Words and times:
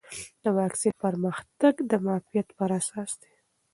د 0.43 0.45
واکسین 0.59 0.93
پرمختګ 1.03 1.73
د 1.89 1.91
معافیت 2.05 2.47
پر 2.57 2.69
اساس 2.79 3.11
دی. 3.21 3.33